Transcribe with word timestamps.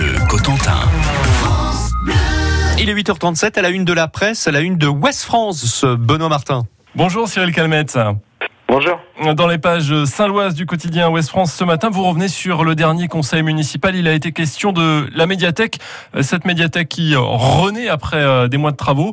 Bleu 0.00 0.14
Cotentin. 0.30 0.80
Il 2.78 2.88
est 2.88 2.94
8h37 2.94 3.58
à 3.58 3.62
la 3.62 3.68
une 3.68 3.84
de 3.84 3.92
la 3.92 4.08
presse, 4.08 4.48
à 4.48 4.50
la 4.50 4.60
une 4.60 4.78
de 4.78 4.86
West 4.86 5.24
France, 5.24 5.84
Benoît 5.84 6.30
Martin. 6.30 6.62
Bonjour 6.94 7.28
Cyril 7.28 7.52
Calmette. 7.52 7.98
Bonjour. 8.66 8.98
Dans 9.34 9.46
les 9.46 9.58
pages 9.58 10.04
saint-loises 10.04 10.54
du 10.54 10.64
quotidien 10.64 11.10
Ouest 11.10 11.28
France 11.28 11.52
ce 11.52 11.64
matin, 11.64 11.90
vous 11.90 12.02
revenez 12.02 12.28
sur 12.28 12.64
le 12.64 12.74
dernier 12.74 13.08
conseil 13.08 13.42
municipal. 13.42 13.94
Il 13.94 14.08
a 14.08 14.14
été 14.14 14.32
question 14.32 14.72
de 14.72 15.06
la 15.14 15.26
médiathèque, 15.26 15.80
cette 16.22 16.46
médiathèque 16.46 16.88
qui 16.88 17.14
renaît 17.14 17.88
après 17.88 18.22
euh, 18.22 18.48
des 18.48 18.56
mois 18.56 18.70
de 18.70 18.76
travaux 18.76 19.12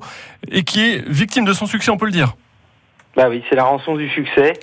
et 0.49 0.63
qui 0.63 0.79
est 0.79 1.05
victime 1.09 1.43
de 1.43 1.51
son 1.51 1.65
succès, 1.65 1.91
on 1.91 1.97
peut 1.97 2.05
le 2.05 2.13
dire. 2.13 2.35
Bah 3.17 3.27
oui, 3.29 3.43
c'est 3.49 3.57
la 3.57 3.65
rançon 3.65 3.97
du 3.97 4.07
succès. 4.09 4.53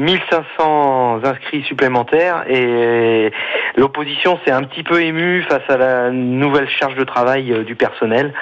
1500 0.00 1.20
inscrits 1.24 1.62
supplémentaires 1.64 2.44
et 2.48 3.30
l'opposition 3.76 4.38
s'est 4.44 4.50
un 4.50 4.62
petit 4.62 4.82
peu 4.82 5.02
émue 5.02 5.42
face 5.42 5.68
à 5.68 5.76
la 5.76 6.10
nouvelle 6.10 6.68
charge 6.68 6.94
de 6.94 7.04
travail 7.04 7.52
euh, 7.52 7.64
du 7.64 7.74
personnel. 7.74 8.32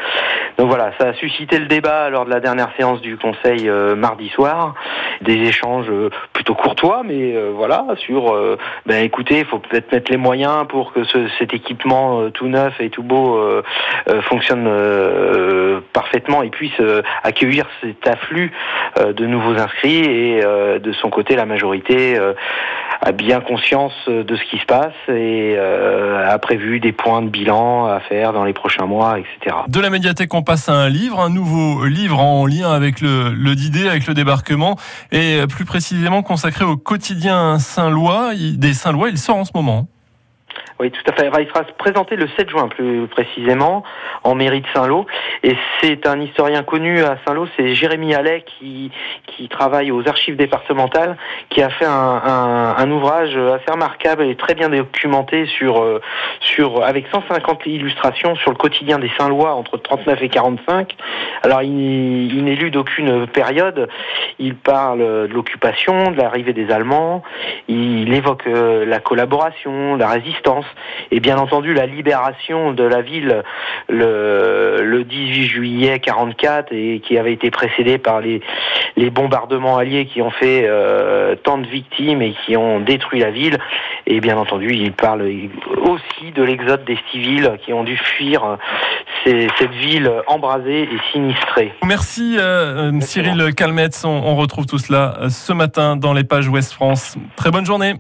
Donc 0.57 0.69
voilà, 0.69 0.93
ça 0.99 1.09
a 1.09 1.15
suscité 1.15 1.59
le 1.59 1.67
débat 1.67 2.11
lors 2.11 2.25
de 2.25 2.31
la 2.31 2.41
dernière 2.41 2.71
séance 2.77 3.01
du 3.01 3.17
conseil 3.17 3.69
euh, 3.69 3.97
mardi 3.97 4.29
soir, 4.29 4.75
des 5.21 5.35
échanges 5.35 5.91
euh, 5.91 6.11
courtois, 6.55 7.03
mais 7.05 7.35
voilà, 7.55 7.87
sur, 7.97 8.37
ben 8.87 9.05
écoutez, 9.05 9.41
il 9.41 9.45
faut 9.45 9.59
peut-être 9.59 9.93
mettre 9.93 10.11
les 10.11 10.17
moyens 10.17 10.67
pour 10.69 10.93
que 10.93 11.05
ce, 11.05 11.29
cet 11.39 11.55
équipement 11.55 12.31
tout 12.31 12.49
neuf 12.49 12.81
et 12.81 12.91
tout 12.91 13.03
beau 13.03 13.41
fonctionne 14.23 14.69
parfaitement 15.93 16.43
et 16.43 16.51
puisse 16.51 16.81
accueillir 17.23 17.67
cet 17.83 18.07
afflux 18.07 18.53
de 18.97 19.27
nouveaux 19.27 19.59
inscrits 19.59 20.05
et 20.05 20.41
de 20.41 20.93
son 20.93 21.11
côté 21.11 21.37
la 21.37 21.47
majorité 21.47 22.19
euh, 22.19 22.35
a 23.01 23.13
bien 23.13 23.41
conscience 23.41 23.93
de 24.09 24.37
ce 24.37 24.43
qui 24.51 24.59
se 24.59 24.67
passe 24.67 24.93
et 25.09 25.55
euh, 25.57 26.29
a 26.29 26.39
prévu 26.39 26.81
des 26.81 26.93
points 26.93 27.23
de 27.23 27.29
bilan 27.29 27.87
à 27.87 28.01
faire 28.01 28.33
dans 28.33 28.45
les 28.45 28.53
prochains 28.53 28.87
mois, 28.87 29.19
etc. 29.19 29.57
De 29.69 29.81
la 29.81 29.91
médiathèque, 29.91 30.35
on 30.35 30.43
passe 30.43 30.69
à 30.69 30.75
un 30.75 30.89
livre, 30.89 31.21
un 31.21 31.31
nouveau 31.31 31.87
livre 31.87 32.19
en 32.19 32.47
lien 32.47 32.71
avec 32.71 33.01
le, 33.01 33.31
le 33.31 33.55
DID, 33.55 33.87
avec 33.87 34.07
le 34.07 34.15
débarquement, 34.15 34.77
et 35.13 35.41
plus 35.49 35.65
précisément 35.65 36.23
consacré 36.23 36.65
au 36.65 36.77
quotidien 36.77 37.59
Saint-Lois. 37.59 38.33
Des 38.35 38.75
Saint-Lois, 38.75 39.11
il 39.11 39.19
sort 39.19 39.37
en 39.37 39.45
ce 39.45 39.53
moment. 39.55 39.89
Oui, 40.81 40.93
tout 40.93 41.03
à 41.11 41.13
fait. 41.13 41.29
Il 41.41 41.49
sera 41.49 41.65
présenté 41.77 42.15
le 42.15 42.29
7 42.37 42.51
juin, 42.51 42.69
plus 42.69 43.09
précisément, 43.09 43.83
en 44.23 44.37
mairie 44.37 44.61
de 44.61 44.67
Saint-Lô. 44.73 45.07
Et 45.43 45.57
c'est 45.81 46.07
un 46.07 46.21
historien 46.21 46.63
connu 46.63 47.03
à 47.03 47.19
Saint-Lô, 47.27 47.49
c'est 47.57 47.75
Jérémy 47.75 48.15
Allais, 48.15 48.45
qui, 48.47 48.93
qui 49.27 49.49
travaille 49.49 49.91
aux 49.91 50.07
archives 50.09 50.37
départementales, 50.37 51.17
qui 51.51 51.63
a 51.63 51.71
fait 51.71 51.85
un, 51.85 51.91
un, 51.91 52.77
un, 52.77 52.91
ouvrage 52.93 53.37
assez 53.37 53.73
remarquable 53.73 54.23
et 54.23 54.37
très 54.37 54.55
bien 54.55 54.69
documenté 54.69 55.47
sur, 55.47 55.83
euh, 55.83 56.01
sur, 56.41 56.85
avec 56.85 57.07
150 57.09 57.67
illustrations 57.67 58.37
sur 58.37 58.53
le 58.53 58.57
quotidien 58.57 59.01
des 59.01 59.11
Saint-Lois 59.19 59.55
entre 59.55 59.79
39 59.79 60.23
et 60.23 60.29
45. 60.29 60.95
Alors, 61.43 61.63
il, 61.63 62.33
il 62.33 62.45
n'est 62.45 62.55
lu 62.55 62.71
d'aucune 62.71 63.27
période. 63.27 63.89
Il 64.39 64.55
parle 64.55 65.01
de 65.01 65.35
l'occupation, 65.35 66.13
de 66.13 66.17
l'arrivée 66.17 66.53
des 66.53 66.71
Allemands. 66.71 67.25
Il 67.67 68.15
évoque 68.15 68.47
euh, 68.47 68.87
la 68.87 69.01
collaboration, 69.01 69.97
la 69.97 70.09
résistance 70.09 70.68
et 71.11 71.21
bien 71.21 71.39
entendu 71.39 71.75
la 71.75 71.87
libération 71.87 72.73
de 72.73 72.85
la 72.85 73.03
ville 73.03 73.43
le, 73.89 74.83
le 74.83 75.05
18 75.05 75.49
juillet 75.49 75.99
44 75.99 76.73
et 76.73 77.01
qui 77.01 77.19
avait 77.19 77.33
été 77.33 77.51
précédé 77.51 77.99
par 77.99 78.21
les, 78.21 78.41
les 78.97 79.11
bombardements 79.11 79.77
alliés 79.77 80.07
qui 80.07 80.23
ont 80.23 80.31
fait 80.31 80.65
euh, 80.67 81.35
tant 81.37 81.59
de 81.59 81.67
victimes 81.67 82.23
et 82.23 82.35
qui 82.45 82.57
ont 82.57 82.81
détruit 82.81 83.21
la 83.21 83.31
ville. 83.31 83.59
Et 84.07 84.21
bien 84.21 84.37
entendu, 84.37 84.73
il 84.73 84.93
parle 84.93 85.23
aussi 85.23 86.33
de 86.35 86.43
l'exode 86.43 86.85
des 86.85 86.99
civils 87.11 87.59
qui 87.65 87.73
ont 87.73 87.85
dû 87.85 87.97
fuir 87.97 88.59
cette 89.25 89.73
ville 89.73 90.11
embrasée 90.27 90.83
et 90.83 90.99
sinistrée. 91.13 91.73
Merci 91.85 92.37
euh, 92.39 92.93
euh 92.93 93.01
Cyril 93.01 93.55
Calmetz. 93.55 94.05
On, 94.05 94.09
on 94.09 94.37
retrouve 94.37 94.67
tout 94.67 94.79
cela 94.79 95.15
euh, 95.21 95.29
ce 95.29 95.53
matin 95.53 95.97
dans 95.97 96.13
les 96.13 96.25
pages 96.25 96.49
Ouest 96.49 96.73
France. 96.73 97.17
Très 97.37 97.51
bonne 97.51 97.67
journée. 97.67 97.95